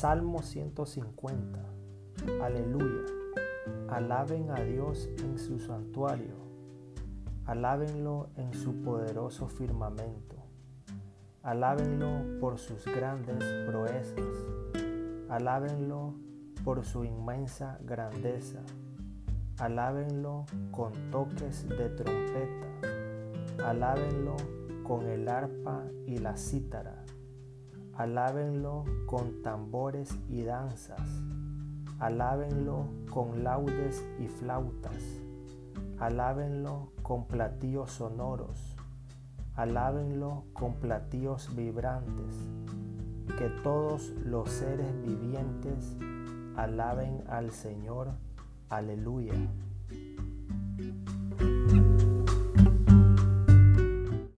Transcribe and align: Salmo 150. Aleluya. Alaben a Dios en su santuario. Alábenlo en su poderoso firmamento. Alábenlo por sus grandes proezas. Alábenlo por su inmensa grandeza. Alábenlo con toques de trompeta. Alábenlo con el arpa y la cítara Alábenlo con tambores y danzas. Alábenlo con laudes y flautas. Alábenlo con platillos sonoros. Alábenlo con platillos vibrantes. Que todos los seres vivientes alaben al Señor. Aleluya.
Salmo 0.00 0.42
150. 0.42 1.58
Aleluya. 2.40 3.02
Alaben 3.88 4.48
a 4.52 4.60
Dios 4.60 5.08
en 5.18 5.36
su 5.40 5.58
santuario. 5.58 6.36
Alábenlo 7.46 8.28
en 8.36 8.54
su 8.54 8.80
poderoso 8.82 9.48
firmamento. 9.48 10.36
Alábenlo 11.42 12.38
por 12.38 12.58
sus 12.58 12.84
grandes 12.84 13.42
proezas. 13.66 14.46
Alábenlo 15.28 16.14
por 16.62 16.84
su 16.84 17.02
inmensa 17.02 17.80
grandeza. 17.82 18.60
Alábenlo 19.58 20.46
con 20.70 20.92
toques 21.10 21.68
de 21.68 21.88
trompeta. 21.88 23.68
Alábenlo 23.68 24.36
con 24.84 25.08
el 25.08 25.28
arpa 25.28 25.82
y 26.06 26.18
la 26.18 26.36
cítara 26.36 27.04
Alábenlo 27.98 28.84
con 29.06 29.42
tambores 29.42 30.16
y 30.28 30.44
danzas. 30.44 31.00
Alábenlo 31.98 32.86
con 33.10 33.42
laudes 33.42 34.08
y 34.20 34.28
flautas. 34.28 35.02
Alábenlo 35.98 36.92
con 37.02 37.26
platillos 37.26 37.90
sonoros. 37.90 38.76
Alábenlo 39.56 40.44
con 40.52 40.74
platillos 40.74 41.56
vibrantes. 41.56 42.36
Que 43.36 43.48
todos 43.64 44.10
los 44.24 44.48
seres 44.48 44.92
vivientes 45.02 45.96
alaben 46.56 47.24
al 47.28 47.50
Señor. 47.50 48.12
Aleluya. 48.68 49.34